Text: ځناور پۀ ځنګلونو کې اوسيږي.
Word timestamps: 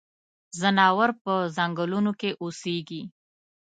ځناور 0.59 1.09
پۀ 1.23 1.35
ځنګلونو 1.55 2.11
کې 2.19 2.29
اوسيږي. 2.41 3.01